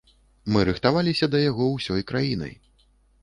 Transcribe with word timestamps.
Мы 0.53 0.63
рыхтаваліся 0.69 1.29
да 1.35 1.41
яго 1.51 1.69
ўсёй 1.75 2.01
краінай. 2.13 2.53